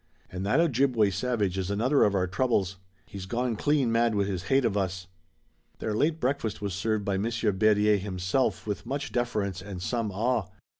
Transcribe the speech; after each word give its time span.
"And 0.31 0.43
that 0.47 0.59
Ojibway 0.59 1.11
savage 1.11 1.59
is 1.59 1.69
another 1.69 2.03
of 2.03 2.15
our 2.15 2.25
troubles. 2.25 2.77
He's 3.05 3.27
gone 3.27 3.55
clean 3.55 3.91
mad 3.91 4.15
with 4.15 4.27
his 4.27 4.45
hate 4.45 4.65
of 4.65 4.75
us." 4.75 5.05
Their 5.77 5.93
late 5.93 6.19
breakfast 6.19 6.59
was 6.59 6.73
served 6.73 7.05
by 7.05 7.19
Monsieur 7.19 7.51
Berryer 7.51 7.97
himself 7.97 8.65
with 8.65 8.87
much 8.87 9.11
deference 9.11 9.61
and 9.61 9.79
some 9.79 10.09
awe. 10.11 10.47